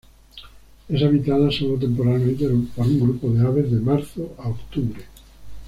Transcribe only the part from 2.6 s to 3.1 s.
por un